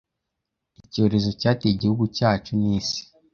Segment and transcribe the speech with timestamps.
[0.85, 3.01] icyorezo cyateye igihugu cyacu n'isi